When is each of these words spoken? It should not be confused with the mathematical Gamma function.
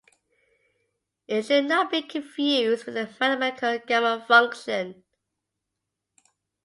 It 1.27 1.45
should 1.45 1.65
not 1.65 1.91
be 1.91 2.01
confused 2.01 2.85
with 2.85 2.95
the 2.95 3.05
mathematical 3.19 3.77
Gamma 3.85 4.25
function. 4.27 5.03